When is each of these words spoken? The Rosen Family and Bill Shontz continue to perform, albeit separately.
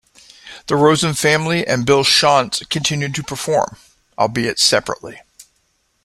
The 0.65 0.75
Rosen 0.75 1.13
Family 1.13 1.63
and 1.67 1.85
Bill 1.85 2.03
Shontz 2.03 2.67
continue 2.71 3.09
to 3.11 3.21
perform, 3.21 3.77
albeit 4.17 4.57
separately. 4.57 5.21